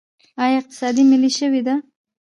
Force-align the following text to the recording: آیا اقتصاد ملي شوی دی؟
آیا 0.43 0.55
اقتصاد 0.59 0.95
ملي 1.11 1.29
شوی 1.37 1.61
دی؟ 1.67 1.75